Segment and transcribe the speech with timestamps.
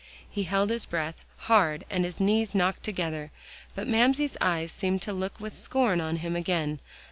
[0.27, 3.29] He held his breath hard and his knees knocked together.
[3.75, 6.79] But Mamsie's eyes seemed to look with scorn on him again.